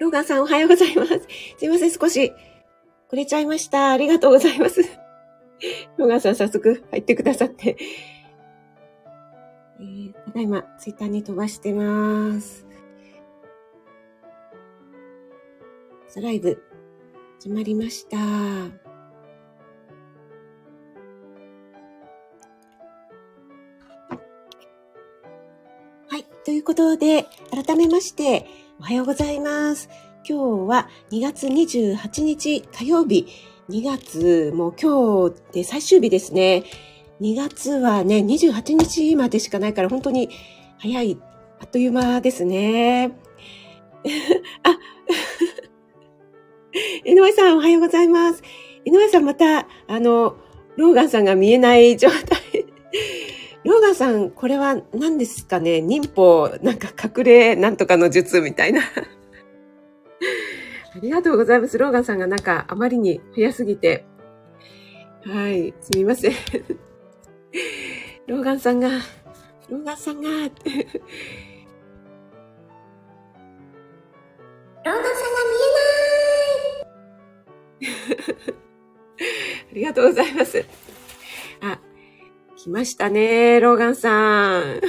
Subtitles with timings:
[0.00, 1.20] ローガンさんおはようございます。
[1.58, 2.32] すいません、少し、
[3.10, 3.90] くれちゃいました。
[3.90, 4.80] ありがとうございます。
[5.98, 7.76] ローガンさん早速入ってくださって。
[9.78, 12.66] えー、ただいま、ツイッターに飛ばしてます。
[16.08, 16.62] さライブ、
[17.38, 18.16] 始まりました。
[18.16, 18.70] は
[26.16, 26.24] い。
[26.46, 28.46] ということで、改めまして、
[28.80, 29.90] おはようございます。
[30.26, 33.26] 今日は2月28日火曜日。
[33.68, 36.64] 2月、もう今日で最終日ですね。
[37.20, 40.30] 2月はね、28日までしかないから本当に
[40.78, 41.18] 早い、
[41.60, 43.12] あっという間ですね。
[44.64, 44.78] あ、
[47.04, 48.42] 井上さんおはようございます。
[48.86, 50.36] 井上さんまた、あの、
[50.76, 52.39] ローガンさんが見えない状態。
[53.70, 55.80] ローガンさん、これは何ですかね？
[55.80, 58.82] 忍法、なんか隠れなんとかの術みたいな。
[60.92, 61.78] ありがとうございます。
[61.78, 64.04] ローガンさんがなんかあまりに早すぎて。
[65.24, 66.32] はい、すみません。
[68.26, 68.88] ローガンさんが、
[69.68, 70.60] ローガンさんが、 ローガンさ
[74.90, 75.10] んが
[75.46, 75.54] 見
[77.82, 77.94] えない
[79.70, 80.64] ありがとうございます。
[81.60, 81.78] あ、
[82.62, 84.82] 来ましたね、ローガンさん。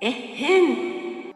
[0.00, 1.28] えっへん。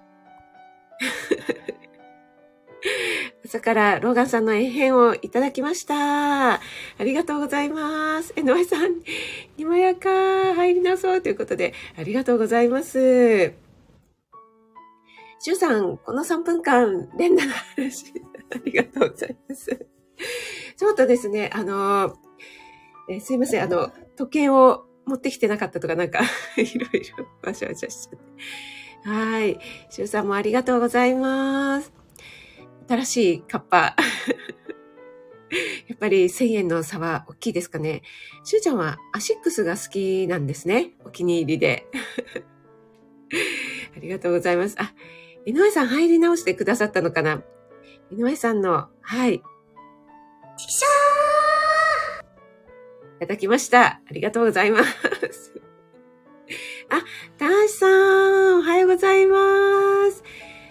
[3.45, 6.55] 朝からローガンさんのえっへんをいただきました。
[6.55, 6.61] あ
[7.01, 8.33] りがとうございます。
[8.37, 9.03] えのえさん、
[9.59, 13.53] にまやか入りなそうということで、ありがとうございます。
[15.41, 18.15] しゅうさん、この3分間、連打の話、
[18.51, 19.87] ありがとうございます。
[20.79, 22.17] ちょっとですね、あの、
[23.13, 26.21] えー、すいません、あの、時計を持ってきてなかったとか、なんか
[26.57, 28.19] いろいろわしゃわしゃしちゃっ
[29.05, 29.09] て。
[29.09, 29.59] はい。
[29.91, 31.93] しゅうさんもありがとうございます。
[32.89, 33.97] 新しいカッパ。
[35.87, 38.03] やっぱり1000円の差は大きいですかね。
[38.45, 40.95] しゅうちゃんはアシックスが好きなんですね。
[41.05, 41.87] お気に入りで。
[43.95, 44.77] ありがとうございます。
[44.79, 44.95] あ、
[45.45, 47.43] 井上さん入り直してくださったのかな
[48.11, 49.43] 井上さんの、はい。
[50.57, 51.32] チキショー
[53.27, 53.87] ただきました。
[53.87, 54.91] ありがとうございます。
[56.91, 57.03] あ、
[57.39, 60.23] たーしさん、おはようございます。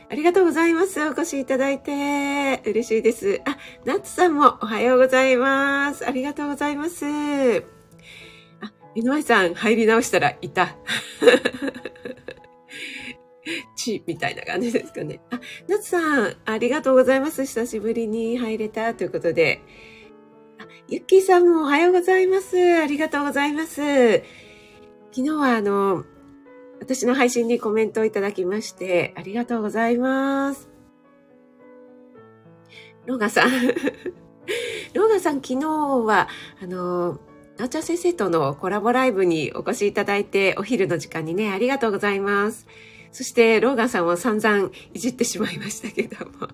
[0.09, 1.01] ありがとうございます。
[1.01, 2.61] お越しいただいて。
[2.65, 3.41] 嬉しいです。
[3.45, 6.05] あ、ナッツさんもおはようございます。
[6.05, 7.05] ありがとうございます。
[8.59, 10.75] あ、井上さん、入り直したらいた。
[13.75, 15.21] チみたいな感じですかね。
[15.31, 17.45] あ、ナツさん、ありがとうございます。
[17.45, 19.61] 久しぶりに入れたということで。
[20.91, 22.57] ゆっきーさんもおはようございます。
[22.57, 23.75] ありがとうございます。
[25.11, 26.03] 昨日はあの、
[26.81, 30.67] 私の配信にコメントをいただきまして、ありがとうございます。
[33.05, 33.51] ローガさん。
[34.93, 36.27] ローガさん、昨日は、
[36.61, 37.21] あの、
[37.57, 42.67] なおちゃん先生とのコラボライブにお越しいただいて、お昼の時間にね、ありがとうございます。
[43.13, 46.49] そして、ローガンさんを散々いじってしまいましたけども。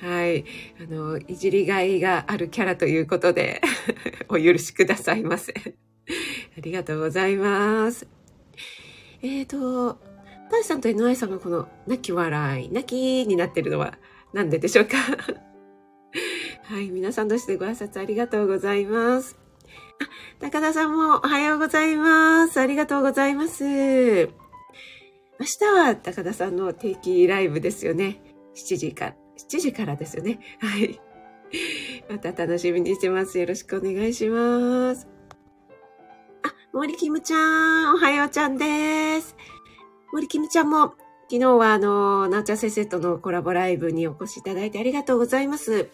[0.00, 0.44] はい。
[0.80, 3.60] あの、いじりがいがあるキャラということで
[4.28, 8.06] お許しくださいませありがとうございます。
[9.22, 9.98] えっ、ー、と、
[10.50, 13.98] パイさんと NI さんがこの泣き笑い、泣きになってるのは
[14.32, 14.96] 何ででしょうか？
[16.64, 16.90] はい。
[16.90, 19.36] 皆さんとしてご挨拶ありがとうございます。
[20.00, 22.60] あ、高田さんもおはようございます。
[22.60, 23.64] ありがとうございます。
[23.64, 28.22] 明日は高田さんの定期ライブですよね。
[28.54, 30.38] 7時か7時からですよね。
[30.60, 31.00] はい。
[32.08, 33.38] また楽しみにしてます。
[33.38, 35.08] よろしくお願いします。
[36.42, 37.36] あ、森キムちゃ
[37.90, 39.36] ん、おはようちゃんです。
[40.12, 40.94] 森キムちゃんも、
[41.30, 45.90] 昨日はあの、なおちゃん先生とのコラボライブにお越しいただいてありがとうございます。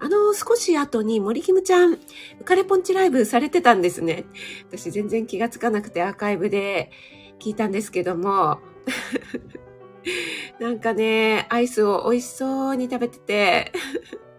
[0.00, 4.24] あの、少し後に森キムちゃん、浮かれポンチライブされてたんですね。
[4.68, 6.90] 私全然気がつかなくてアーカイブで
[7.38, 8.58] 聞いたんですけども、
[10.60, 13.72] なんかね、アイスを美味しそうに食べてて、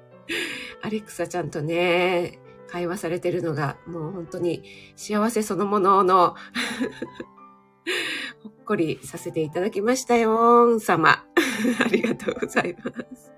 [0.81, 4.63] アレクサちゃんとね、会話されてるのがもう本当に
[4.95, 6.35] 幸せそのものの
[8.44, 11.23] ほっこりさせていただきましたよ、ん様。
[11.79, 13.31] ありがとうございます。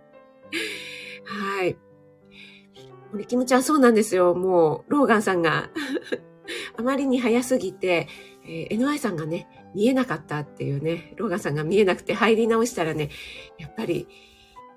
[1.25, 1.77] はい。
[3.11, 4.35] 森キムちゃんそうなんですよ。
[4.35, 5.69] もう、ローガンさんが
[6.77, 8.07] あまりに早すぎて、
[8.45, 9.47] えー、NY さんがね、
[9.77, 13.11] 見えなかったっていうね、ローガンさんが見えなくて入り直したらね、
[13.59, 14.07] やっぱり、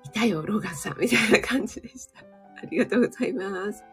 [0.05, 2.19] いたよ、ローガンさん、みたいな感じでした。
[2.61, 3.83] ありがとうございます。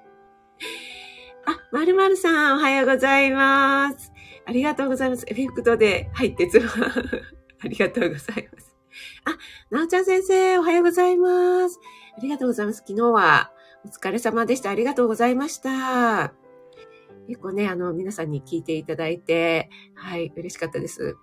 [1.47, 4.13] あ、まるまるさん、おはようございます。
[4.45, 5.25] ありがとうございます。
[5.29, 6.67] エフェクトで入ってつま。
[7.65, 8.77] ありがとうございます。
[9.25, 9.39] あ、
[9.71, 11.81] なおちゃん先生、おはようございます。
[12.19, 12.85] ありがとうございます。
[12.87, 13.51] 昨日は
[13.83, 14.69] お疲れ様でした。
[14.69, 16.48] ありがとうございました。
[17.29, 21.17] 結構ね、あの、皆さんに聞いていただいて、はい、嬉しかったです。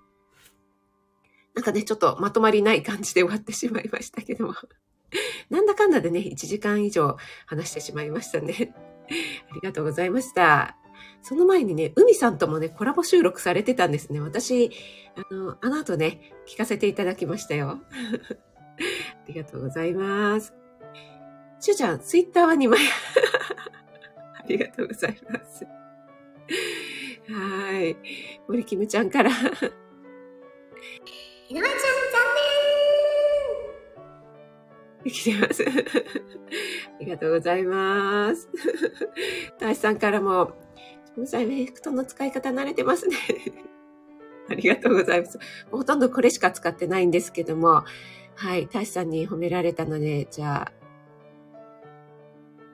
[1.55, 4.53] なんかね、ちょっとまとまりない感じで終わってしまいましたけども。
[5.49, 7.17] なんだかんだでね、1時間以上
[7.47, 8.75] 話してしまいましたね。
[9.49, 10.77] ありがとうございました。
[11.23, 14.19] その前にね、海さんともね、コラボ収録されてたんですね。
[14.19, 14.69] 私、
[15.15, 17.81] あの、あの後ね、聞かせていただきましたよ。
[17.81, 20.53] ありがとうございます。
[21.59, 22.79] しゅうちゃん、ツイッターは2枚。
[24.37, 25.65] ありがとうございます。
[27.29, 27.97] はい。
[28.47, 29.31] 森キムちゃんから。
[29.31, 29.37] 井上
[31.49, 31.71] ちゃん、残
[35.03, 35.63] 念来てます。
[35.63, 38.49] ありがとうございます。
[39.59, 40.53] 大志さんからも、
[41.17, 43.17] ごさい、エフェクトの使い方慣れてますね。
[44.49, 45.39] ありがとうございます。
[45.71, 47.83] ほとんどこれしか使ってないんですけども、
[48.35, 50.71] はい、大志さんに褒められたので、じゃあ。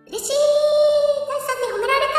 [0.07, 2.11] 嬉しい大志さんに褒められた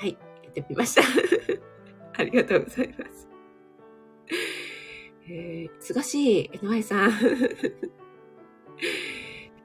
[0.00, 0.18] はい、
[0.54, 1.02] やってみました。
[2.18, 3.28] ありがとうございます。
[5.28, 7.10] えー、すがしい、NY さん。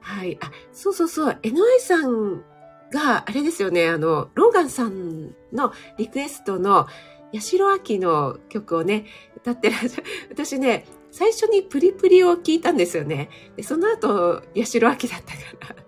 [0.00, 0.38] はい。
[0.40, 1.38] あ、そうそうそう。
[1.42, 2.44] NY さん
[2.92, 6.86] が、あれですよね、あの、ローガンさんのリクエストの、
[7.34, 9.06] 八代亜紀の曲をね、
[9.36, 10.04] 歌ってらっしゃる。
[10.30, 13.30] 私ね、最初にプリプリを聞いたんですよね。
[13.56, 15.85] でその後、八代亜紀だったから。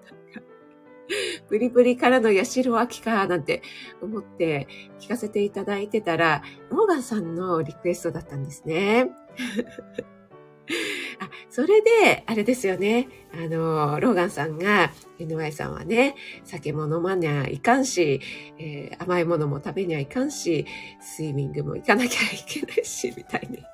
[1.49, 3.63] プリプリからの八代亜紀か、なんて
[4.01, 4.69] 思って
[5.01, 9.11] 聞かせていただいてたら、ローガンさんのリクエストだったんですね。
[11.21, 13.09] あ、それで、あれですよね。
[13.33, 16.15] あの、ローガンさんが、NY さんはね、
[16.45, 18.21] 酒も飲まにゃいかんし、
[18.59, 20.67] えー、甘いものも食べにゃいかんし、
[21.01, 23.65] スイミングも行かなきゃいけないし、みたいに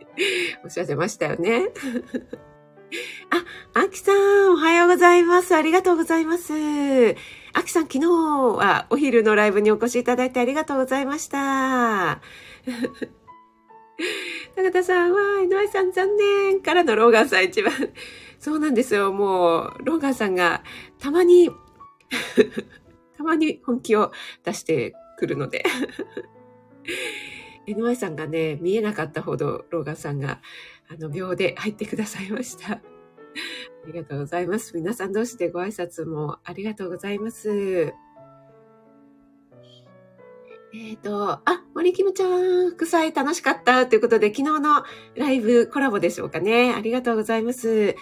[0.64, 1.68] おっしゃってましたよね。
[3.74, 5.54] あ、アキさん、おはようございます。
[5.54, 6.52] ありがとうございます。
[7.52, 12.20] アキさん、昨日はお昼のライブにお越しいただいてありがとうございました。
[14.56, 17.72] 高田さんは、井上さん残念からのローガンさん一番。
[18.38, 19.12] そうなんですよ。
[19.12, 20.62] もう、ローガンさんが
[20.98, 21.50] たまに
[23.16, 24.12] たまに本気を
[24.44, 25.64] 出してくるので
[27.66, 30.40] NY さんがね、見えなかったほど、ローガンさんが、
[30.90, 32.72] あの、秒で入ってくださいました。
[32.74, 32.80] あ
[33.86, 34.74] りがとうございます。
[34.74, 37.92] 皆さん同士でご挨拶もありがとうございます。
[40.74, 41.42] えっ、ー、と、あ、
[41.74, 46.72] 森キムちゃん、副菜楽しかったということで、昨日のライブコラボでしょうかね。
[46.74, 47.94] ありがとうございます。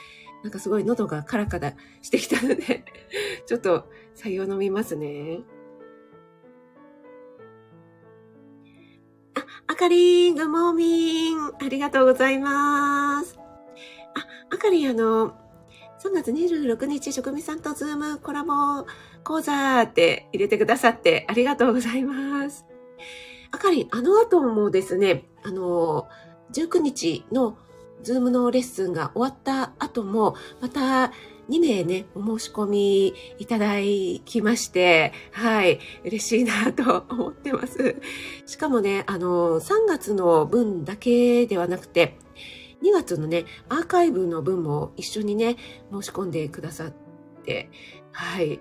[0.42, 2.84] なんかすごい喉がカラカラしてきたので
[3.46, 5.40] ちょっと採用飲みますね。
[9.68, 11.38] あ、かりん、グモーミン。
[11.60, 13.36] ありがとうございます。
[14.14, 15.30] あ、あかりん、あの、
[15.98, 18.86] 3月26日、職味さんとズームコラボ
[19.24, 22.64] 講座って入れてくださってありがとうございます。
[23.50, 26.06] あかりん、あの後もですね、あの、
[26.52, 27.58] 19日の
[28.02, 31.12] ズームのレッスンが終わった後も、また
[31.48, 33.76] 2名ね、お申し込みいただ
[34.24, 37.96] きまして、はい、嬉しいなと思ってます。
[38.46, 42.18] しかもね、あの、3月の分だけではなくて、
[42.82, 45.56] 2月のね、アーカイブの分も一緒にね、
[45.92, 46.94] 申し込んでくださっ
[47.44, 47.70] て、
[48.12, 48.60] はい、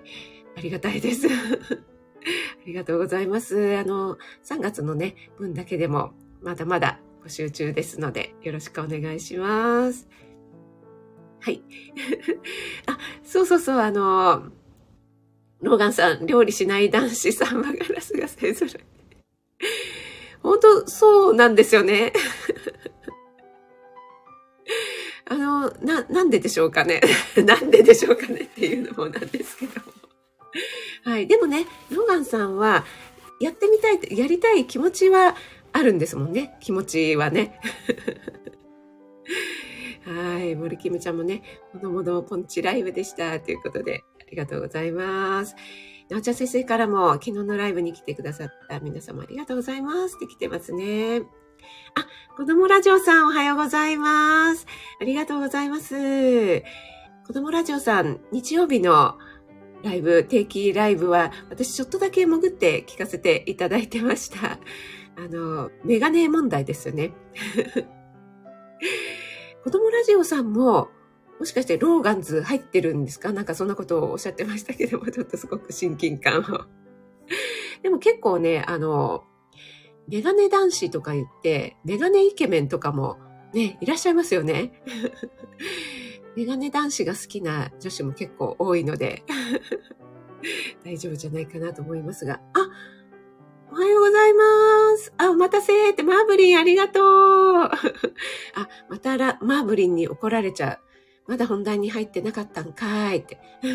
[0.56, 1.26] ありがたいです。
[1.28, 1.30] あ
[2.66, 3.76] りがとうございます。
[3.76, 10.08] あの、3月のね、分だけでも、まだまだ募集中ですので、よろしくお願いします。
[11.46, 11.62] はい。
[12.86, 14.50] あ、そうそうそう、あの、
[15.60, 18.74] ローガンさん、料理しない男子サンマガラスが勢ぞろい。
[20.42, 22.12] 本当、そうなんですよね。
[25.26, 27.00] あの、な、なんででしょうかね。
[27.36, 29.80] なんででしょうかねっていうのもなんですけど。
[31.04, 31.28] はい。
[31.28, 32.84] でもね、ローガンさんは、
[33.38, 35.36] やってみたい、やりたい気持ちは
[35.72, 36.56] あるんですもんね。
[36.58, 37.60] 気持ちはね。
[40.06, 40.54] はい。
[40.54, 41.42] 森キムちゃんもね、
[41.74, 43.40] もどもどポンチライブでした。
[43.40, 45.56] ということで、ありがとうございます。
[46.08, 51.22] なおちゃん先生からも昨日のライブに来てくださった皆様ありがとうございますって来てますね。
[51.96, 54.66] あ、子供ラジオさんおはようございます。
[55.00, 56.62] ありがとうございます。
[57.26, 59.18] 子供ラジオさん、日曜日の
[59.82, 64.60] ライブ、定期ライブは、私ちょっとだけ潜って聞かせていただいてました。
[65.16, 67.12] あの、メガネ問題ですよね。
[69.66, 70.90] 子供ラジオさんも、
[71.40, 73.32] もしかしてローガンズ入ってるんですか？
[73.32, 76.42] なんかそんなことをおっしゃってましたけども、ちょっとすごく親近感を。
[77.82, 79.24] でも結構ね、あの、
[80.06, 83.18] メガネ男子とか言って、メガネイケメンとかも
[83.54, 84.80] ね、いらっしゃいますよね？
[86.36, 89.24] メガネ男子が好きな女子も結構多いので、
[90.84, 92.68] 大丈夫じゃないかなと思いますが、あ、
[93.76, 95.12] おはようございます。
[95.18, 97.04] あ、お待たせって、マーブリンありがとう。
[97.62, 97.70] あ、
[98.88, 100.80] またら、マーブリンに怒られちゃ
[101.26, 101.30] う。
[101.30, 103.38] まだ本題に入ってなかったんかいって。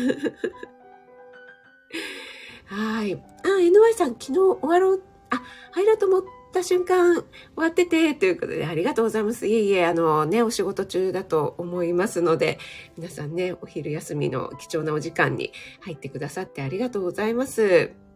[2.66, 3.14] はい。
[3.14, 5.40] あ、NY さん、昨日終わろう、あ、
[5.70, 9.46] 入ろうと思った瞬間、終わってて、ということで、ありがとうございます。
[9.46, 12.58] いえいえ、あのね、お仕事中だと思いますので、
[12.96, 18.11] 皆さんね、お昼休みの貴重なお時間に入ってくださってありがとうございます。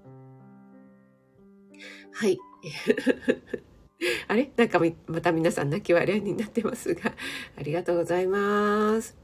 [2.19, 2.39] はい。
[4.27, 4.51] あれ？
[4.57, 7.13] なんかまた皆さん泣き笑いになってますが、
[7.59, 9.19] ありがとうございます。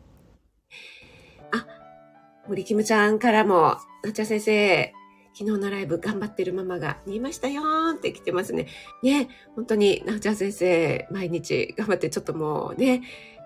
[1.53, 1.67] あ、
[2.47, 4.93] 森キムちゃんからも、なっちゃん先生、
[5.33, 8.67] 昨日のライブ頑張ってるママが見えましたよーって来てますね。
[9.03, 13.01] ね、本当になっちゃん先生、毎日頑張ってちょっともうね、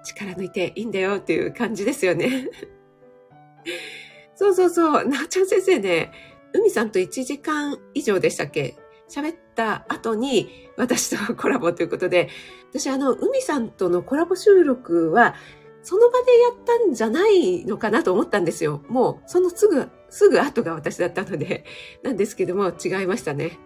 [0.05, 2.49] 力抜いていいんだよっていう感じですよね。
[4.35, 6.11] そうそうそう、なっちゃん先生ね、
[6.53, 8.75] 海さんと1時間以上でしたっけ？
[9.09, 12.29] 喋った後に私とコラボということで、
[12.71, 15.35] 私あの、海さんとのコラボ収録は、
[15.83, 18.83] その場でやったんじゃないのかなと思ったんですよ。
[18.89, 21.65] もう、そのすぐ、すぐ後が私だったので、
[22.03, 23.59] なんですけども、違いましたね。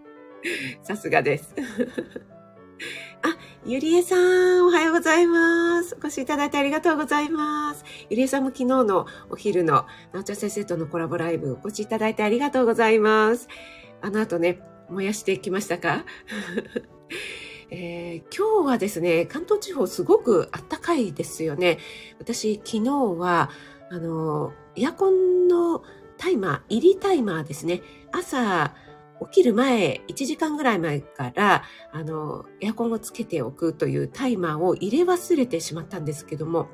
[0.84, 1.54] さすがです。
[3.22, 5.96] あ、ゆりえさん、おはようございます。
[5.96, 7.84] お越しいただいてありがとうございます。
[8.10, 13.48] ゆりえさんも昨日のお昼の、なおちゃん先生とのコラボライブ、お越しいただいてありがとうございます。
[14.00, 16.04] あの後ね、燃やしてきましたか？
[17.70, 21.78] えー今日はですね、関東地方すごく暖かいですよね。
[22.18, 23.50] 私、昨日は、
[23.90, 25.82] あの、エアコンの
[26.16, 27.82] タイマー、入りタイマーですね。
[28.12, 28.74] 朝、
[29.20, 36.68] 起きる前、1時間ぐらい前から、あの、エアコンをつけておくというタイマーを入れ忘れてしまったんですけども、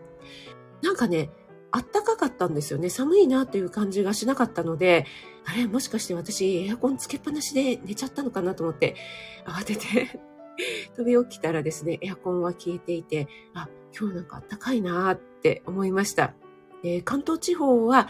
[0.83, 1.31] なんかね、
[1.77, 2.89] あったかかったんですよね。
[2.89, 5.07] 寒いなという感じがしなかったので、
[5.45, 8.95] あれもしかして私エアコンつけっぱなしで寝ちゃったのかなと思って、
[9.45, 10.21] 慌てて
[10.97, 16.35] 飛び起きたらですね、エアコンは消えていて、あ、今日なんか暖かいなって思いました。
[17.05, 18.07] 関東地方は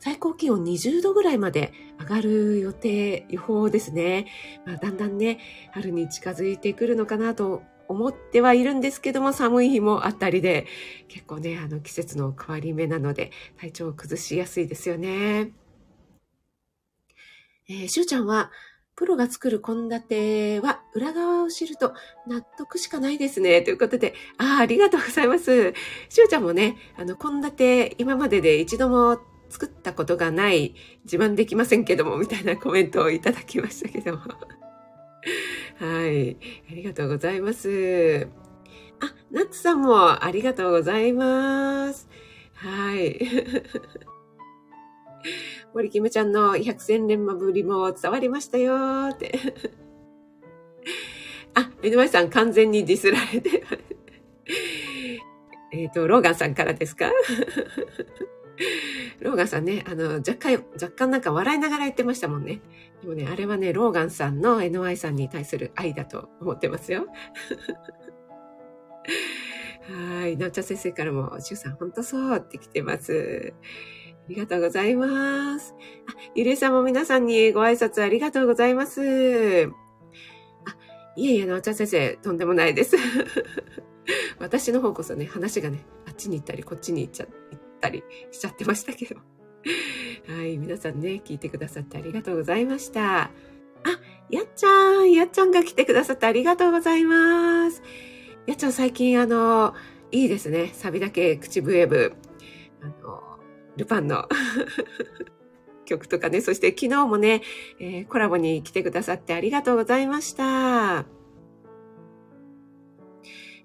[0.00, 4.26] 最高気温20度ぐらいまで上がる予定、予報ですね。
[4.66, 5.38] まあ、だんだんね、
[5.70, 10.66] 春に近づいてくるのかなと思ってはいるんですけども、寒い日もあったりで、
[11.08, 15.52] 結構ね、あの季節の変わり目なので、体調を崩しやすいですよね。
[17.68, 18.50] えー、しゅうちゃんは、
[18.94, 21.92] プロが作る献立は裏側を知ると
[22.26, 23.60] 納得しかないですね。
[23.60, 25.74] ということで、ああ、ありがとうございます。
[26.08, 30.74] しゅうちゃんもね、あの、献立今までで一度も作ったことがない、
[31.04, 34.22] 自慢できませんけども、みたいなコメントをいただきましたけども。
[35.78, 36.36] はい。
[36.70, 38.28] ありがとうございます。
[39.00, 42.08] あ、ナッツさんもありがとうございます。
[42.54, 43.20] はい。
[45.74, 49.38] 森キムちゃんの百戦錬磨ぶりも伝わりましたよって。
[51.54, 53.62] あ、江戸前さん完全にディスられて。
[55.72, 57.10] えっと、ローガンさんからですか？
[59.20, 62.60] ローガンさんね、あの、若干、若干なんか笑いながら言ってましたもんね。
[63.02, 67.06] でもね、あれはね、ローガンさんの NY さんに対する愛だと思ってますよ。
[70.20, 70.36] はい。
[70.36, 73.54] なおちゃん先生からも、しゅうさん、ほんとそうって来てます。
[74.26, 75.74] ありがとうございます。
[76.08, 79.00] あ、ゆりえさんも皆さんにご挨拶ありがとうございます。
[79.00, 79.04] あ、
[81.14, 82.96] いえいえ、なおちゃん先生、とんでもないです。
[84.40, 89.16] 私の方こそね、話がね、あっちに行ったり、こっちに行っちゃ、行ったりしちゃってましたけど。
[90.28, 93.22] はい、皆さんね、聞いてくださってありがとうございました。
[93.22, 93.30] あ、
[94.30, 97.82] やっちゃん、やっちゃんが来てくださってありがとうございます。
[98.46, 99.74] やっちゃん最近あの、
[100.10, 100.70] いいですね。
[100.72, 102.12] サビだけ口笛部。
[102.82, 103.22] あの、
[103.76, 104.28] ルパンの
[105.84, 107.42] 曲とかね、そして昨日もね、
[107.78, 111.06] えーコラボに来てくださってありがとうございました。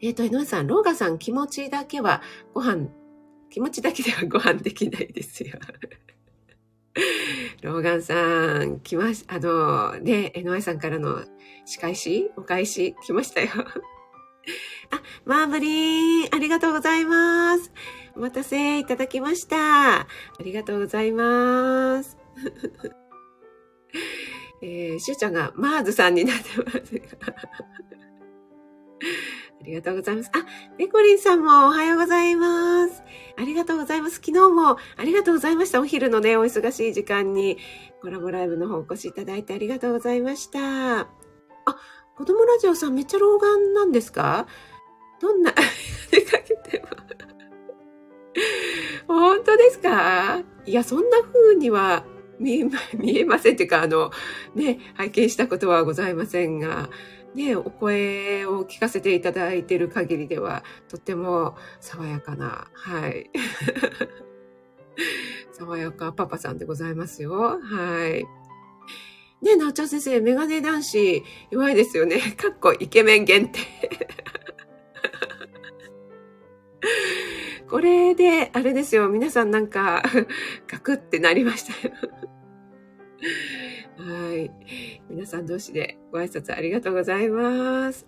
[0.04, 2.24] えっ、と、井上さん、ローガさん気持ちだけは
[2.54, 2.90] ご飯、
[3.52, 5.60] 気持ちだけではご飯できないですよ。
[7.62, 11.22] ローガンさん、来まし、あの、ね、NY さんからの
[11.66, 13.50] 仕返しお返し来ましたよ。
[14.90, 17.74] あ、マーブリン、ありがとうございます。
[18.16, 20.00] お待たせいただきました。
[20.00, 20.08] あ
[20.40, 22.18] りがとうございます。
[24.64, 26.82] えー、しゅうちゃんがマーズさんになってます。
[29.60, 30.32] ありがとうございます。
[30.34, 30.46] あ、
[30.78, 33.04] ペコリンさんもおはようございます。
[33.38, 34.16] ありがとうございます。
[34.16, 35.80] 昨日もありがとうございました。
[35.82, 37.58] お昼のね、お忙しい時間に
[38.02, 40.60] コラボライブの方お越しいただいてありがとうございました。
[41.02, 41.08] あ、
[42.18, 44.48] 子供ラジオさんめっちゃ老眼なんですか？
[45.20, 45.54] どんな、
[46.12, 46.88] 出かけても。
[49.08, 50.42] 本当ですか？
[50.66, 52.04] いや、そんな風には
[52.40, 54.12] 見えま、せんっていうか、あの、
[54.56, 56.90] ね、拝見したことはございませんが、
[57.36, 63.30] ね、お声を聞かせていただいている限りでは、とっても爽やかな、はい。
[65.54, 67.60] 爽やかパパさんでございますよ。
[67.62, 68.26] はい。
[69.42, 72.20] ね、なっちゃん先生、メガネ男子、弱いですよね。
[72.38, 73.60] かっこイケメン限定。
[77.70, 79.10] これで、あれですよ。
[79.10, 80.04] 皆さんなんか、
[80.68, 81.94] ガクってなりましたよ。
[83.98, 84.52] はい。
[85.10, 88.08] 皆さん同士でご挨拶ありがとうございます。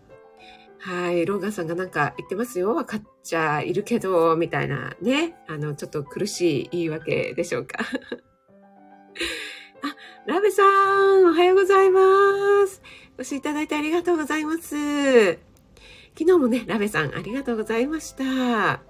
[0.80, 1.26] はい。
[1.26, 2.76] ローガンさんがなんか言ってますよ。
[2.76, 5.36] わかっちゃいるけど、みたいなね。
[5.48, 7.80] あの、ちょっと苦しい言い訳でしょうか。
[9.84, 12.02] あ、ラベさん、おはようございま
[12.68, 12.82] す。
[13.18, 15.40] お越しいただいてありがとうございます。
[16.18, 18.24] 昨日もね、ラベさん、ありがとうございました。
[18.74, 18.82] あ、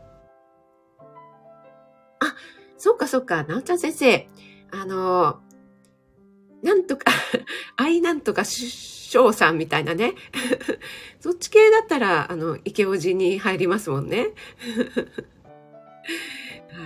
[2.78, 4.28] そっかそっか、なおちゃん先生。
[4.72, 5.42] あの、
[6.63, 7.05] なんとか、
[7.77, 10.13] 愛なんとか翔さんみたいなね。
[11.20, 14.29] そっち系だったら、あの、池おじに入りますもんね。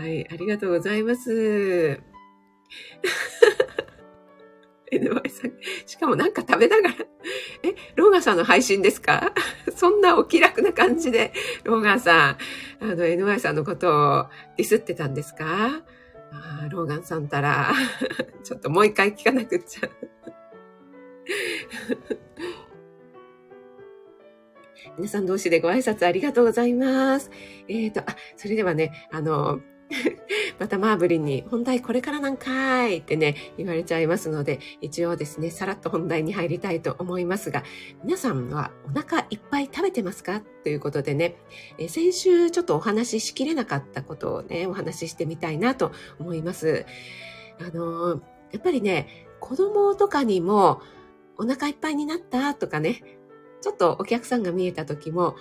[0.01, 1.99] はい、ありがとうございます。
[4.91, 5.51] NY さん。
[5.85, 6.95] しかもなんか食べながら、
[7.63, 9.33] え、ローガンさんの配信ですか？
[9.75, 12.37] そんなお気楽な感じで、ローガンさん、
[12.83, 14.25] あの、NY さんのことを
[14.57, 15.81] ディスってたんですか？
[16.31, 17.71] あ、ローガンさんたら、
[18.43, 19.89] ちょっともう一回聞かなくっちゃ。
[24.97, 27.29] 皆さん同士でご挨拶ありがとうございます。
[27.67, 29.61] えっ、ー、と、あ、それではね、あの、
[30.59, 37.63] またマーブリンに本題これからなんかーいってね、言われちゃいますので、一応ですね、さらっと本題に入りたいと思いますが、
[38.03, 40.41] 皆さんはお腹いっぱい食べてますか？
[40.63, 41.35] ということでね、
[41.77, 46.85] え先週ちょっとお話ししきれなかったことをね、お話ししてみたいなと思います。
[47.59, 50.81] あのやっぱりね、子供とかにも
[51.37, 53.03] お腹いっぱいになったとかね、
[53.61, 55.35] ちょっとお客さんが見えた時も、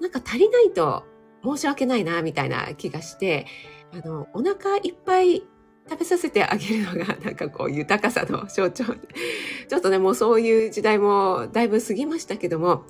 [0.00, 1.04] なんか足りないと
[1.44, 3.46] 申し訳ないな、みたいな気がして、
[3.92, 5.42] あの、お腹いっぱい
[5.88, 8.84] 食べさせてあげるのが、なんかこう、豊かさの象徴。
[8.84, 12.84] ちょっとね、もうそういう時代もだいぶ過ぎましたけども、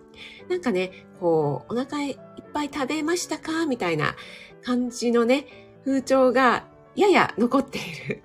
[0.49, 2.17] なんかね、こう、お腹いっ
[2.53, 4.15] ぱい食べましたかみたいな
[4.63, 5.47] 感じのね、
[5.85, 8.23] 風潮がやや残っている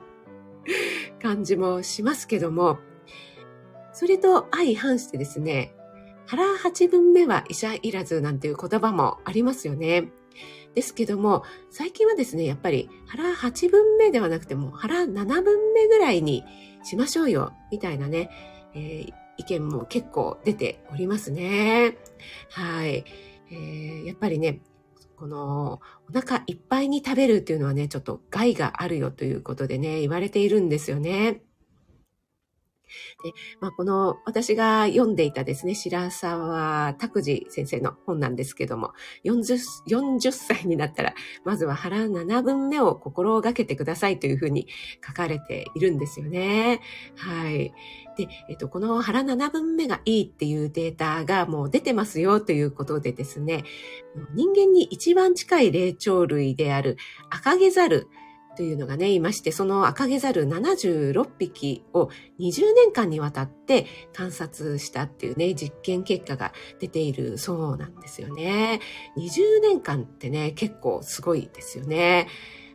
[1.22, 2.80] 感じもしますけども、
[3.94, 5.74] それと相反してですね、
[6.28, 10.10] 腹八分目は医者いらずなんていう言葉もありますよね。
[10.74, 16.44] ですけども、最近はですね、やっぱり腹8分目ではなくても腹7分目ぐらいに
[16.84, 18.30] しましょうよ、みたいなね、
[18.74, 21.98] えー、意見も結構出ておりますね。
[22.52, 23.06] はい。
[23.52, 24.60] えー、やっぱりね、
[25.16, 31.42] このお腹いっぱいに食べるっていうのはね、ちょっと害があるよということでね、言われているんですよね。
[33.24, 38.94] で、まあ、この私が読んでいたですね、白沢拓司先生の本なんですけども、
[39.24, 44.68] 40, 40歳になったら、まずは腹7分目を心がけてくださいというふうに
[45.06, 46.82] 書かれているんですよね。
[47.16, 47.74] はい。
[48.18, 53.64] で、えっと、この腹7分目がいいっていうデータがもう出てますよということでですね、
[54.34, 56.98] 人間に一番近い霊長類である
[57.30, 58.08] 赤毛猿
[58.56, 68.80] というのがね、いまして、その赤毛猿76匹を20年間にわたって観察したっていうね、実験結果が出ているそうなんですよね。
[69.18, 72.28] 20年間ってね、結構すごいですよね。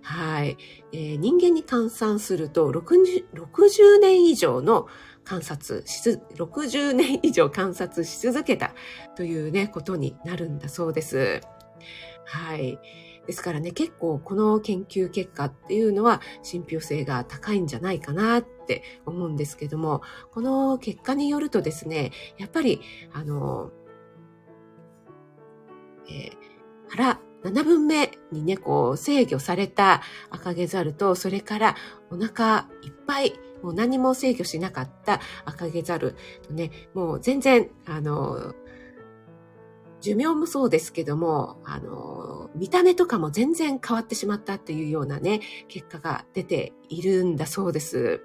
[0.03, 0.57] はい。
[0.93, 4.87] えー、人間に換算すると60、60年以上の
[5.25, 8.75] 観察しつ、60年以上観察し続けた
[9.17, 11.41] というね、ことになるんだそうです。
[12.25, 12.79] はい。
[13.31, 22.81] ですからね、結構この研究結果っていうのは信憑性が高いんじゃないかなって思うんですけども、この結果によるとですね、やっぱり、
[23.13, 23.71] あの、
[26.09, 26.33] えー、
[26.89, 31.77] 腹7分目にね、こう制御された赤毛ザルと、それから
[32.11, 36.17] お腹いっぱい、もう何も制御しなかった赤毛ザル
[36.49, 38.57] とね、もう全然、あの、
[40.01, 48.23] 寿命もそうですけども、あの、見た目とかも全然変わってしまったっていうようなね、結果が出ているんだそうです。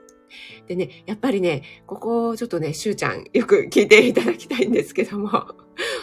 [0.67, 5.55] でね、やっぱりね、ここちょっとね、しゅうちゃんよく聞いていただきたいんですけども、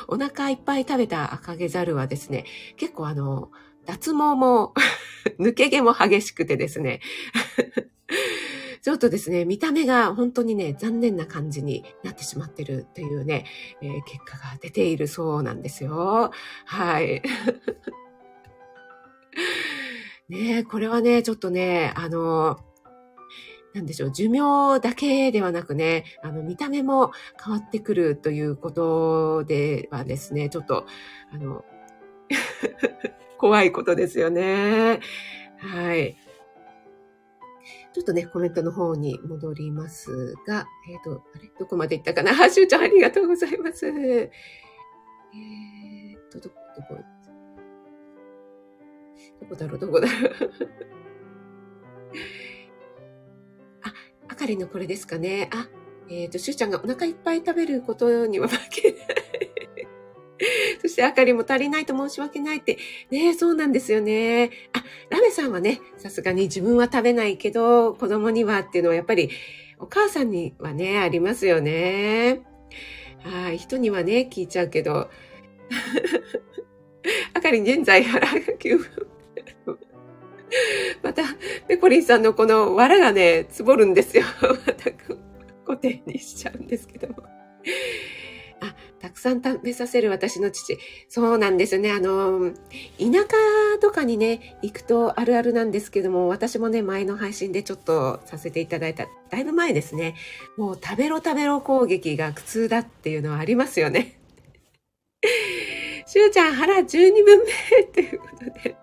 [0.09, 2.45] お腹いっぱい食べた赤毛ザルはですね、
[2.77, 3.51] 結構あの、
[3.85, 4.75] 脱毛も
[5.41, 7.01] 抜け毛も激しくてですね、
[8.83, 13.45] ちょっとですね、見た目が本当にね、残念な感じになってしまってるというね、
[13.81, 16.33] えー、結果が出ているそうなんですよ。
[16.65, 17.23] はい。
[20.29, 22.59] ねこれはね、ちょっとね、あの、
[23.73, 30.87] なんでしょう、寿命だけではなくね、あの、見た目も変わってくるということではですね、ちょっと、
[31.33, 31.65] あの、
[33.39, 34.99] 怖いことですよね。
[35.59, 36.17] はい。
[37.93, 41.51] ちょっとね、コメントの方に戻りますが、えっ、ー、と、あれ？
[41.59, 42.33] どこまで行ったかな？
[42.35, 43.87] はしゅうちゃんありがとうございます。
[43.87, 44.31] えー、
[46.31, 46.97] と、どこ、どこ、
[49.41, 49.79] どこだろう？
[49.79, 50.33] どこだろう？
[53.83, 53.93] あ、
[54.29, 55.51] あかりのこれですかね。
[55.53, 55.69] あ、
[56.09, 59.03] えっ、ー、と、しゅうちゃんがお腹いっぱい食べることには負けない。
[60.93, 62.79] してあかりも足りないと申し訳ないって。
[63.11, 64.51] ねそうなんですよね。
[64.73, 69.31] あ、ラメさんはね、さすがに自分は食べないけど、子供にはっていうのはやっぱり
[69.79, 72.43] お母さんにはね、ありますよね。
[73.25, 75.11] はい、人にはね、聞いちゃうけど。
[77.35, 79.09] あかりん現在腹が9分。
[81.03, 81.23] また、
[81.67, 84.25] ペコリンさんのこの藁がね、つぼるんですよ。
[84.67, 84.91] また
[85.65, 87.25] 固定にしちゃうんですけども。
[89.23, 90.77] さん食べさせる私の父。
[91.09, 91.93] そうなんですよね。
[91.93, 92.51] あの、
[92.99, 100.17] 田舎とかにね、行くとあるあるなんですけども、私もね、前の配信でちょっとさせていただいた、だいぶ前ですね。
[100.57, 104.19] もう食べろ食べろ攻撃が苦痛だっていうのはありますよね。
[106.05, 108.77] しゅうちゃん腹12分目っていうことで。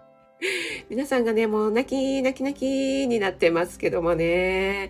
[0.90, 4.90] 皆さんがね、もう泣き泣き泣きになってますけどもね。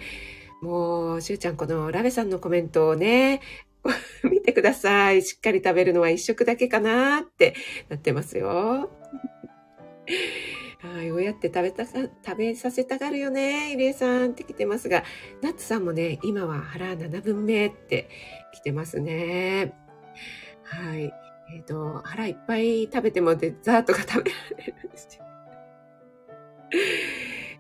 [0.62, 3.42] もう、しゅうちゃん、このラベさんのコメントをね、
[4.24, 5.22] 見てください。
[5.22, 7.56] しっかり食べるのは一食だけかなって
[7.90, 8.90] なってますよ。
[10.82, 15.04] はい、親って食べたさ、食べさせたがるよね、入江さんって来てますが、
[15.42, 18.08] ナッツさんもね、今は腹7分目って
[18.54, 19.74] 来てますね。
[20.64, 21.12] はい。
[21.52, 25.26] えっ、ー、と、腹いっぱい食べてもデザートが食べられるんですよ。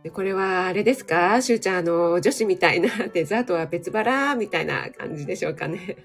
[0.03, 1.41] でこれはあれですか？
[1.41, 5.97] しゅうちゃん、あの、女子みたいなデザートは別腹みたいな感じでしょうかね。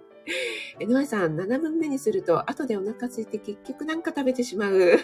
[0.80, 4.78] えのあさん、7分目にすると、後でお腹空いて結局なんか食べてしまう。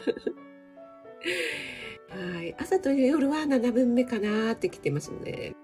[2.09, 2.55] はい。
[2.59, 5.55] 朝と夜は7分目かなって来てますね。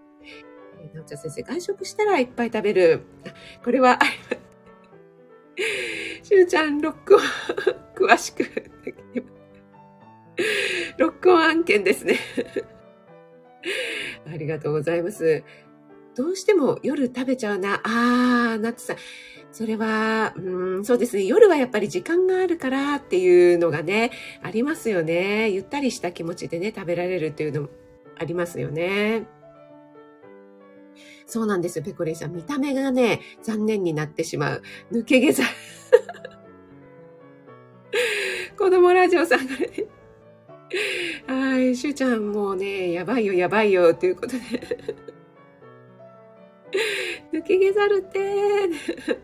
[0.80, 3.00] えなおちゃん先生、外食したらいっぱい食べる。
[3.64, 3.98] これは、
[6.22, 7.18] しゅうちゃん、ロックを
[7.96, 8.44] 詳しく。
[10.96, 12.18] ロックオン案件ですね。
[14.26, 15.42] ありがとうございます。
[16.14, 17.80] どうしても夜食べちゃうな。
[17.84, 18.96] あー、ナッツさん。
[19.52, 21.24] それは、うん、そうですね。
[21.24, 24.10] 夜はやっぱり時間があるからっていうのがね、
[24.42, 25.50] ありますよね。
[25.50, 27.68] ゆったりした気持ちでね、食べられるっていうのも
[28.16, 29.26] ありますよね。
[31.26, 32.32] そうなんですよ、ペコリンさん。
[32.34, 34.62] 見た目がね、残念になってしまう。
[34.92, 35.44] 抜け毛ざ。
[38.56, 39.86] 子供ラジオさんがね、
[41.26, 44.38] はい、しゅうちゃんもうね、やばいよ、やばいよ、ということで。
[47.32, 48.20] 抜け毛ざるって。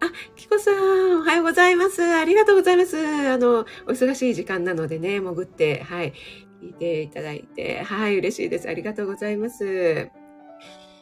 [0.00, 2.02] あ、キコさん、おはようございます。
[2.02, 2.96] ありがとうございます。
[2.96, 6.12] あの、お忙しい時間なのでね、潜って、はい、
[6.62, 8.68] 聞いていただいて、はい、嬉しいです。
[8.68, 10.08] ありがとうございます。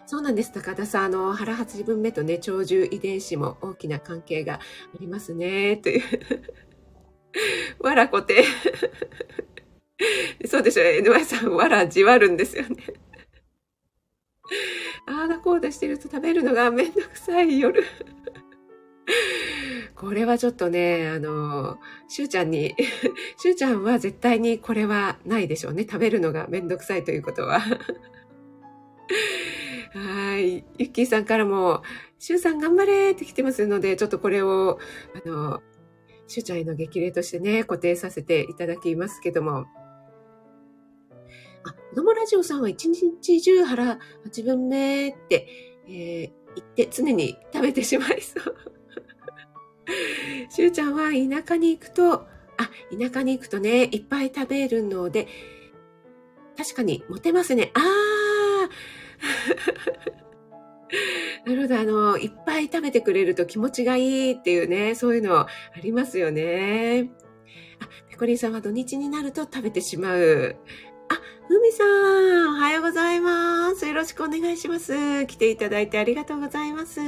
[0.07, 0.53] そうなんです。
[0.53, 4.61] 高田さん、あの、腹8分目とね、長寿遺伝子も大きな関係があ
[4.99, 6.03] りますね、という。
[7.81, 8.45] わらこて。
[10.47, 12.77] そうでしょ、NY さん、わらじわるんですよね。
[15.07, 17.85] ああだこうだしてると食べるのがめんどくさい夜。
[19.95, 22.75] これはちょっとね、あの、しゅうちゃんに、
[23.37, 25.83] しゅうちゃんは絶対にこれはないでしょうね。
[25.83, 27.61] 食べるのがめんどくさいということは。
[29.95, 30.65] はい。
[30.79, 31.83] ゆっきーさんからも、
[32.19, 34.79] しゅうさん頑張れって来てますので、ちょっとこれを、
[35.25, 35.63] あの、
[36.29, 39.65] しゅうちゃんへの激励としてね、固定させていただきますけども、
[41.65, 45.49] あ、子供ラジオさんは一日中腹8分目って、
[45.87, 48.55] えー、言って常に食べてしまいそう。
[50.51, 52.29] しゅうちゃんは田舎に行くと、あ、
[52.97, 55.29] 田舎に行くとね、いっぱい食べるので、
[56.59, 57.71] 確かにモテますね。
[57.75, 57.89] あー
[61.49, 65.49] なるほど、あの、いっぱい食べてくれると気持ちがいいっていうね、そういうのあ
[65.83, 67.11] りますよね。
[67.81, 70.57] あ、ペコリンさんは土日になると食べてしまう。
[71.09, 71.15] あ、
[71.49, 73.87] ふみさん、おはようございます。
[73.87, 75.25] よろしくお願いします。
[75.25, 77.01] 来ていただいてありがとうございます。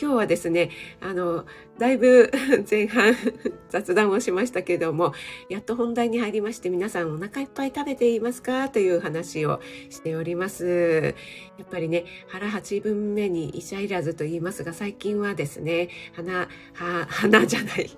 [0.00, 1.46] 今日はですね、あの、
[1.78, 2.30] だいぶ
[2.70, 3.14] 前半
[3.70, 5.14] 雑談をしましたけども、
[5.48, 8.68] やっと本題に入りまして、皆さんお腹いっぱい食べていますか？
[8.68, 11.14] という話をしております。
[11.58, 17.90] やっぱりね、腹8分目に医者いらずと言いますが、最近はですね、鼻、は、鼻じゃない。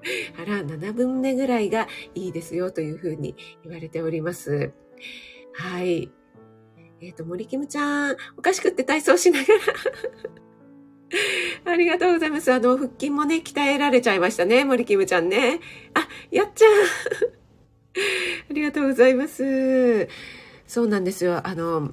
[0.36, 3.34] 腹7分目ぐらいがいいですよというふうに
[3.64, 4.72] 言われております。
[5.54, 6.10] はい。
[7.00, 10.47] えっ、と、森キムちゃん、おかしくって体操しながら。
[11.64, 12.52] ありがとうございます。
[12.52, 15.60] あの、腹筋もね、鍛えられちゃいましたね、森キムちゃんね。
[15.94, 16.70] あ、やっちゃん。
[18.50, 20.08] ありがとうございます。
[20.66, 21.46] そうなんですよ。
[21.46, 21.90] あの、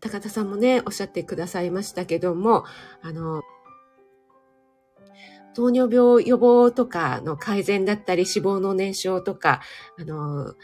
[0.00, 2.64] 高田さんもね、おっしゃってくださいましたけども、
[3.02, 3.42] あの、
[5.54, 9.62] 糖尿病予防とかの改善だったり、脂肪の燃焼とか、
[9.98, 10.54] あの、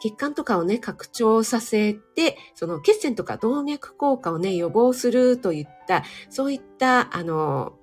[0.00, 7.74] 血管とかをね、拡張させて、その血栓とか動脈硬化をね、予防するといった、そういった、あの、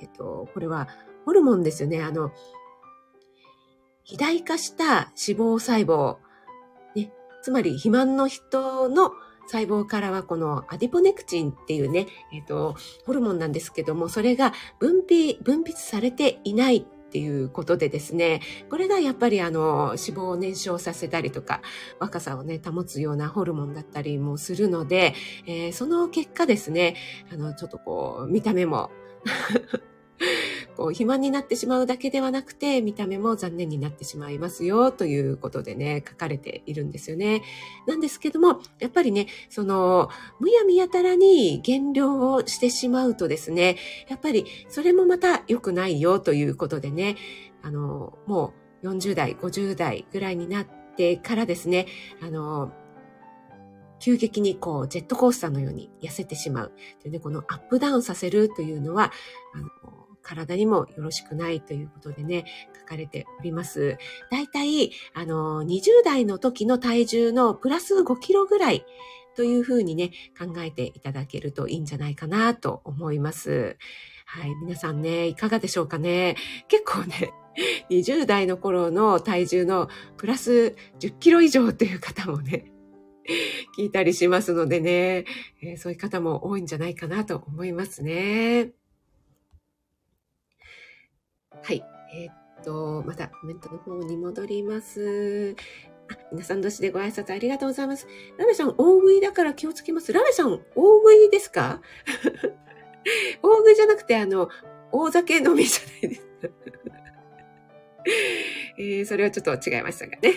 [0.00, 0.88] えっと、これは
[1.24, 2.02] ホルモンですよね。
[2.02, 2.30] あの、
[4.04, 6.18] 肥大化した脂肪細胞、
[6.94, 7.10] ね、
[7.42, 9.12] つまり肥満の人の
[9.46, 21.62] 細胞からはこのアディポネクチンっていうね、えっと、ホルモンなんですけども、それが分泌、分泌されていないっていうことでですね、これがやっぱりあの脂肪を燃焼させたりとか
[22.00, 25.14] 若さをね保つようなホルモンだったりもするので、
[25.46, 26.96] えーその結果ですね、
[27.32, 28.90] あのちょっとこう見た目も
[30.76, 37.42] こう肥満になってしまうだけではなくて見た目も残念になってしまいますよということでね書かれているんですよね。
[37.86, 40.10] なんですけどもやっぱりねその
[40.40, 43.76] むやみやたらに減量をしてしまうとですね
[44.08, 47.16] やっぱりそれもまた良くないよということでね、
[47.62, 51.86] あの、もう40代、50代ぐらいになってからですね、
[52.22, 52.72] あの、
[53.98, 56.72] 急激にこうジェットコースターのように痩せてしまう。
[57.02, 59.12] でね、このアップダウンさせるというのは、
[59.54, 62.44] あの体にもよろしくないということでね、
[62.80, 63.96] 書かれております。
[64.30, 68.84] だいたい、あの、20代の時の体重のプラス5キロぐらい
[69.36, 73.76] というふうにね、考えていただけるといいんじゃないかなと思います。
[74.26, 74.54] はい。
[74.56, 76.36] 皆さんね、いかがでしょうかね。
[76.66, 77.32] 結構ね、
[77.90, 82.72] 20代の頃の体重のプラス10キロ以上という方もね、
[83.78, 85.24] 聞いたりしますのでね、
[85.62, 88.72] えーそういう方も多いんじゃないかなと思いますね。
[91.62, 91.82] はい。
[92.14, 95.54] えーっと、またコメントの方に戻ります。
[96.08, 98.06] あ、皆さん同士でご挨拶ありがとうございます。
[98.38, 100.12] ラメさん、大食いだから気をつけます。
[100.12, 100.58] ラメさん、大
[100.98, 101.80] 食いですか？
[103.42, 104.48] 大食いじゃなくて、あの、
[104.92, 106.28] 大酒飲みじゃないです。
[108.78, 110.32] えー、それはちょっと違いましたがね。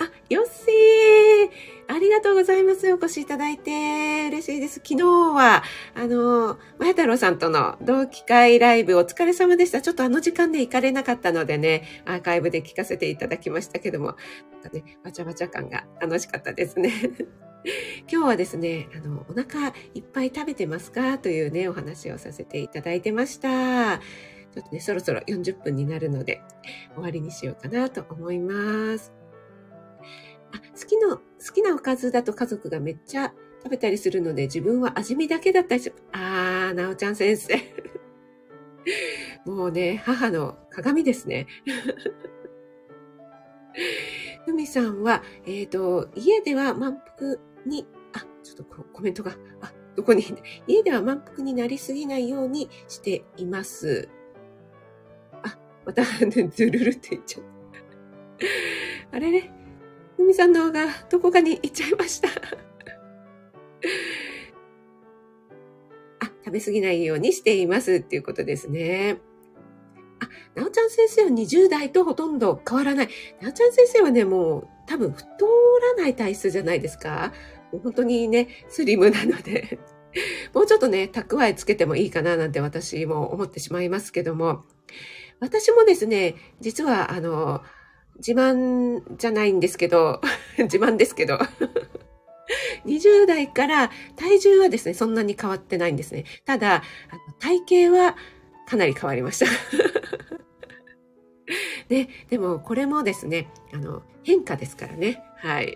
[0.00, 2.90] あ、よっせーありがとうございます。
[2.90, 4.74] お越しいただいて嬉しいです。
[4.76, 5.62] 昨日は、
[5.94, 9.82] あの、まや太郎さんとの同期会ライブお疲れ様でした。
[9.82, 14.16] ちょっとあの時間で行かれなかったのでね、アーカイブで聞かせていただきましたけども、
[14.52, 16.92] なんかね、わちゃわちゃ感が楽しかったですね。
[18.10, 21.18] 今日はですね、あの、お腹いっぱい食べてますか？
[21.18, 23.98] というね、お話をさせていただいてました。
[23.98, 26.40] ちょっとね、そろそろ40分になるので、
[26.94, 29.19] 終わりにしようかなと思います。
[30.52, 33.32] 好きな、好きなおかずだと家族がめっちゃ
[33.62, 37.56] 食べたりするので、自分は味見だけだったりしあー、なおちゃん先生。
[39.44, 41.46] もうね、母の鏡ですね。
[44.46, 47.36] ふみさんは、えっ、と、家では満腹
[47.66, 50.24] に、あ、ちょっとこコメントが、あ、どこに、
[50.66, 54.08] 家では満腹になりすぎないようにしています。
[55.42, 56.08] あ、また、ね、
[56.52, 57.44] ずるるって言っちゃっ
[59.10, 59.16] た。
[59.16, 59.52] あれね、
[60.20, 62.28] ふみさんの方がどこかに行っちゃいました。
[62.28, 62.32] あ、
[66.44, 69.16] 食べ過ぎないようにしていますっていうことですね。
[70.20, 70.28] あ、
[70.60, 73.08] なおちゃん先生は20代とほとんど変わらない。
[73.40, 75.26] なおちゃん先生はね、もう多分太
[75.96, 77.32] らない体質じゃないですか。
[77.82, 79.78] 本当にね、スリムなので。
[80.52, 84.64] もうちょっとね、蓄えつけてもいいかななんて私も思ってしまいますけども。
[85.38, 87.62] 私もですね、実はあの、
[88.26, 90.20] 自慢じゃないんですけど、
[90.58, 91.38] 自慢ですけど、
[92.84, 96.24] 20代から体重はですね、そんなに変わってないんですね。
[96.44, 96.82] ただ、
[97.38, 98.16] 体型は
[98.66, 99.46] かなり変わりました。
[101.88, 105.22] で、 でもこれもですね、あの、変化ですからね。
[105.38, 105.74] はい。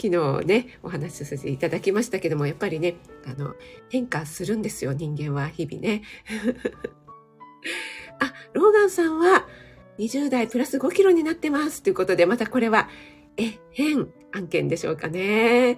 [0.00, 3.54] 昨日ね、お話しさせていただきましたけども、やっぱりね、あの、
[3.88, 6.02] 変化するんですよ、人間は日々ね。
[8.20, 9.48] あ、ローガンさんは、
[9.98, 11.82] 20代プラス5キロになってます。
[11.82, 12.88] ということで、またこれは、
[13.36, 15.76] え、変案件でしょうかね。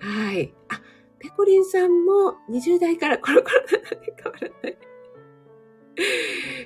[0.00, 0.54] はい。
[0.68, 0.80] あ、
[1.18, 4.78] ペコリンさんも20代からコロコロなので変わらない。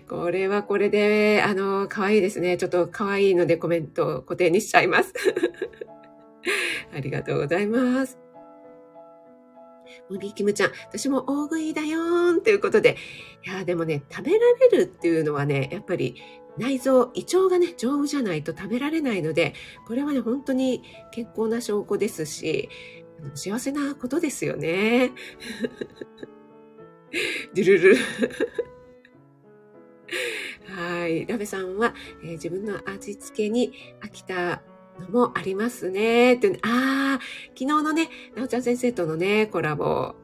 [0.08, 2.56] これはこれで、あの、可愛いですね。
[2.56, 5.12] ちょっと可愛いのでコメントを固定にしちゃいます。
[6.94, 8.18] ありがとうございます。
[10.10, 12.96] 森キムちゃん、私も大食いだよーんということで、
[13.46, 14.38] いやーでもね、食べら
[14.70, 16.16] れるっていうのはね、やっぱり
[16.58, 19.54] 内臓、胃腸がね、丈夫じゃないと食べられないので、
[19.86, 22.68] これはね、本当に健康な証拠ですし、
[23.34, 25.12] 幸せなことですよね。
[27.54, 27.96] ドゥルル。
[30.74, 31.26] はい。
[31.26, 34.62] ラベさんは、えー自分の味付けに飽きた
[34.98, 36.34] のもありますね。
[36.34, 40.14] ってああ、昨日のね、なおちゃん先生とのね、コラボ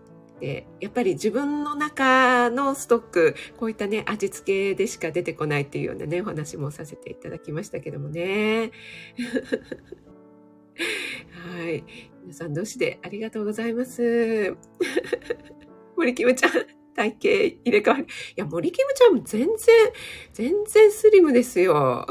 [0.40, 8.70] で、やっぱり自分の中のストック、こういったね、味付けでしか出てこないっていうようなね、お話もさせていただきましたけどもね。
[11.57, 11.85] はい。
[12.22, 14.57] 皆さん、どうしてありがとうございます。
[15.96, 16.51] 森キムちゃん、
[16.94, 18.03] 体型入れ替わり。
[18.05, 19.57] いや、森キムちゃんも全然、
[20.33, 22.07] 全然スリムですよ。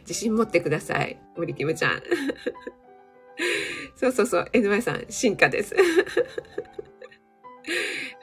[0.00, 1.20] 自信持ってください。
[1.36, 2.02] 森キムちゃん。
[3.96, 4.50] そうそうそう。
[4.52, 5.76] NY さん、進化です。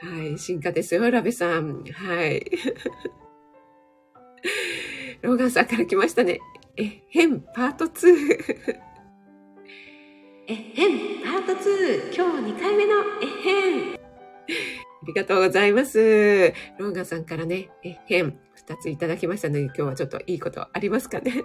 [0.00, 1.84] はい、進化ですよ、ラベさん。
[1.84, 2.44] はい。
[5.22, 6.38] ローガンさんから来ましたね。
[6.76, 8.78] え、変パート2。
[10.46, 12.14] え、変パート2。
[12.14, 13.94] 今日2回目のえ、変。
[13.94, 13.98] あ
[15.06, 16.52] りがとうございます。
[16.78, 21.42] ローガンさんからね、え、変2ついただきましたので、今日はちょっといいことありますかね。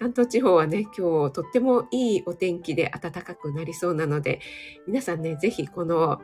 [0.00, 4.40] 関東地方はね、今日とってもいいお天気で暖かくなりそうなので、
[4.86, 6.22] 皆さんね、ぜひこの、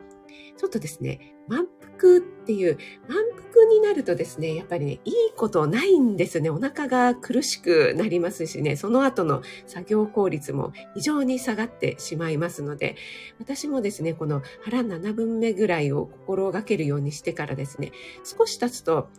[0.57, 1.67] ちょっとですね、満
[1.99, 3.19] 腹っていう、満
[3.53, 6.49] 腹になるとですね、やっぱりね、いいことないんですね。
[6.49, 12.95] お腹が苦しくなりますしね、その後の作業効率も非常に下がってしまいますので、
[13.37, 17.91] 私もですね、この腹7分目ぐらいを心がけるようにしてからですね、
[18.23, 19.09] 少し経つと、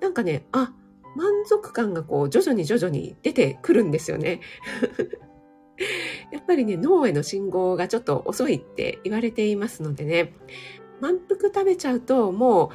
[0.00, 0.72] なんかね、あ、
[1.14, 4.40] 満足感がこう徐々に徐々に出てくるんですよね。
[6.30, 10.34] やっぱりね、脳への信号がちょっと遅いって言われていますのでね、
[11.00, 12.70] 満腹食べちゃうとも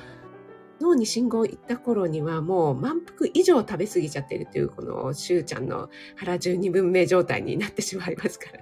[0.80, 8.60] う脳に信号いった頃にはもう満腹以上食べ過ぎちゃってるっていうこのしゅうちゃんの腹12分目状態になってしまいますから。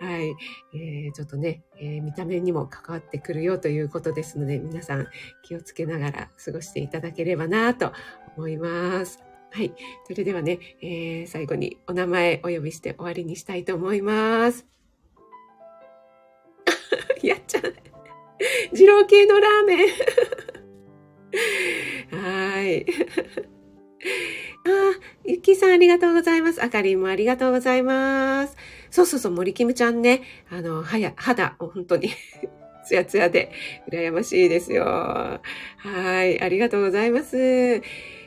[0.00, 0.36] はい、
[0.74, 5.06] えーちょっとね、えー見た目にも関わってくるよということですので、皆さん
[5.42, 7.92] 気をつけながら過ごしていただければなと
[8.36, 9.22] 思います。
[9.50, 9.72] はい。
[10.06, 14.66] それではね、えー最後にお名前お呼びして終わりにしたいと思います。
[17.22, 17.74] やっちゃう。
[18.72, 19.88] 二郎系のラーメン。
[22.22, 22.86] はい。
[24.64, 26.62] ああ、ゆきさんありがとうございます。
[26.62, 28.56] あかりんもありがとうございます。
[28.90, 32.10] そうそうそう、森きむちゃんね、あの、はや、肌、本当に、
[32.86, 33.52] ツヤツヤで、
[33.90, 34.84] 羨ましいですよ。
[34.84, 35.40] は
[36.24, 37.82] い、ありがとうございます。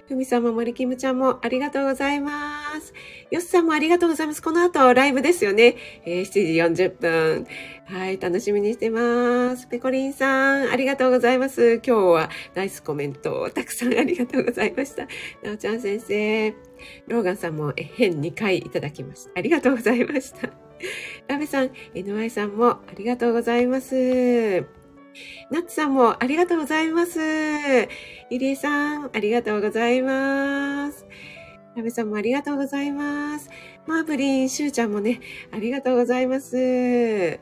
[0.07, 2.93] ふみさんも森きむちゃんもありがとうございます。
[3.31, 4.41] よっさんもありがとうございます。
[4.41, 5.77] この後ライブですよね。
[6.05, 7.47] えー7時40分。
[7.85, 9.67] はい、楽しみにしてます。
[9.67, 11.75] ペコリンさん、ありがとうございます。
[11.75, 15.07] 今日はナイスコメントをたくさんありがとうございました。
[15.43, 16.51] なおちゃん先生、
[17.07, 19.31] ローガンさんも変2回いただきました。
[19.35, 20.49] ありがとうございました。
[21.29, 23.95] ラベさん、NY さんもありがとうございます。
[25.49, 27.17] ナッツさんもありがとうございます。
[28.29, 31.05] ゆりえさん、ありがとうございます。
[31.75, 33.49] ラベさんもありがとうございます。
[33.88, 37.39] マーブリン、シューちゃんもね、ありがとうございます。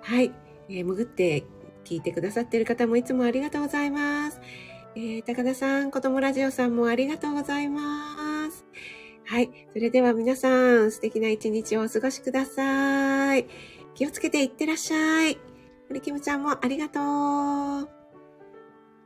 [0.00, 0.32] はい。
[0.68, 1.44] えー潜って
[1.84, 4.40] 聞いてくださっている方もいつもありがとうございます。
[4.94, 8.64] えー高田さん、子供ラジオさんもありがとうございます。
[9.24, 9.50] はい。
[9.72, 13.46] それでは皆さん、素敵な一日をお過ごしください。
[13.94, 15.38] 気をつけていってらっしゃい。
[15.88, 17.00] 森キムちゃんもありがと
[17.88, 18.01] う。